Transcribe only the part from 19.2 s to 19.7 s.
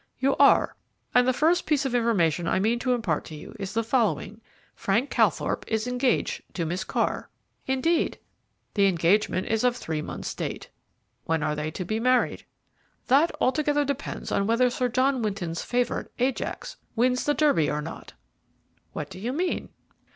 mean?"